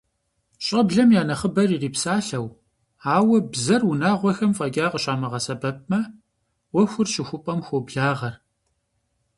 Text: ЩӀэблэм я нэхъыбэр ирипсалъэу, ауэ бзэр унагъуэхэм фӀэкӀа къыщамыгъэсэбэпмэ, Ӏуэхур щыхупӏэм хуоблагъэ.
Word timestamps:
ЩӀэблэм 0.65 1.09
я 1.19 1.23
нэхъыбэр 1.27 1.69
ирипсалъэу, 1.73 2.47
ауэ 3.15 3.37
бзэр 3.51 3.81
унагъуэхэм 3.91 4.51
фӀэкӀа 4.57 4.87
къыщамыгъэсэбэпмэ, 4.91 5.99
Ӏуэхур 6.71 7.07
щыхупӏэм 7.13 7.59
хуоблагъэ. 7.67 8.31